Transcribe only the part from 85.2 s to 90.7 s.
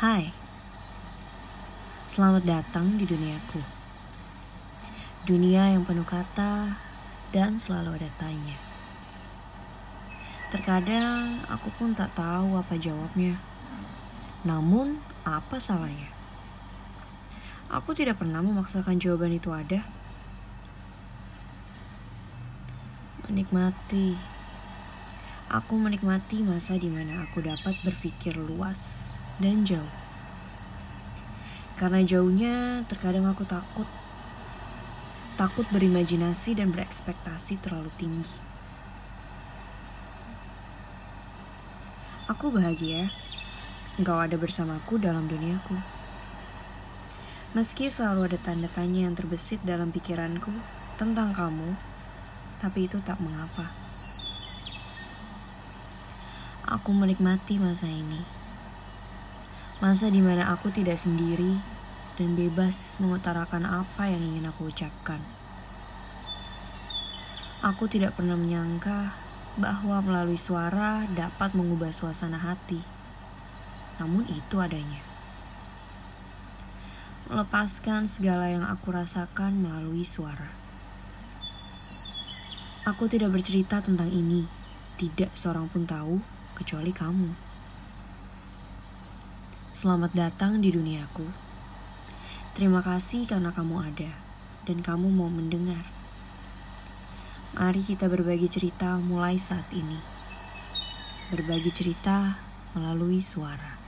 seorang pun tahu kecuali kamu. Selamat datang di